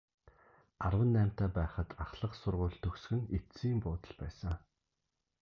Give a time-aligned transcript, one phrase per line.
[0.85, 4.55] Арван наймтай байхад ахлах сургууль төгсөх нь эцсийн буудал байсан.